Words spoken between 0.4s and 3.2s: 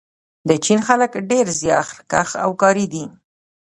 د چین خلک ډېر زیارکښ او کاري دي.